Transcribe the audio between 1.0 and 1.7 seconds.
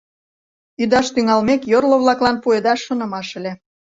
тӱҥалмек,